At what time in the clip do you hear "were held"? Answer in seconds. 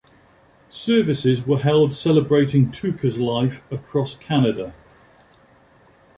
1.45-1.93